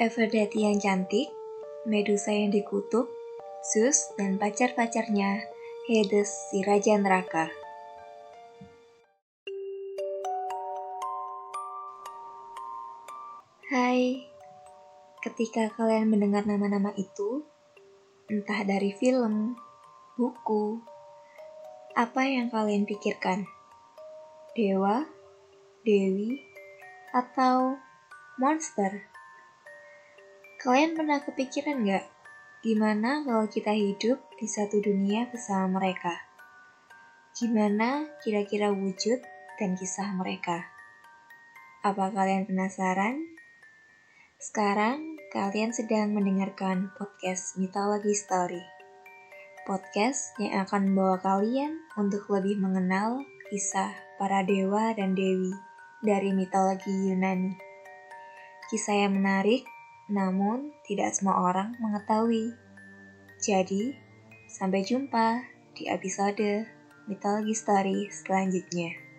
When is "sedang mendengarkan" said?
45.72-46.92